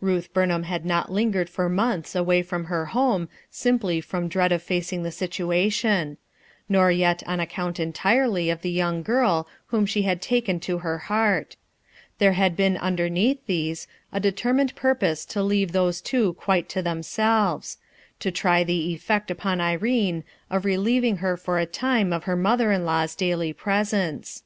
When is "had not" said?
0.62-1.10